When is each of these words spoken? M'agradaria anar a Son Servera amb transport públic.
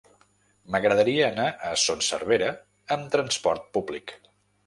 M'agradaria 0.75 1.25
anar 1.33 1.45
a 1.67 1.73
Son 1.83 2.01
Servera 2.07 2.49
amb 2.97 3.13
transport 3.17 3.67
públic. 3.79 4.15